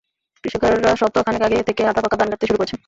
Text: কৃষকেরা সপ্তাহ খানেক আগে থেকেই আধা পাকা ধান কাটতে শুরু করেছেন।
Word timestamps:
কৃষকেরা 0.43 0.91
সপ্তাহ 1.01 1.21
খানেক 1.25 1.41
আগে 1.47 1.57
থেকেই 1.67 1.87
আধা 1.87 2.01
পাকা 2.03 2.15
ধান 2.19 2.27
কাটতে 2.31 2.45
শুরু 2.47 2.59
করেছেন। 2.59 2.79